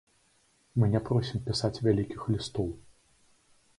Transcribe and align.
Мы 0.79 0.87
не 0.93 1.01
просім 1.09 1.43
пісаць 1.49 1.73
вялікіх 1.91 2.21
лістоў. 2.33 2.67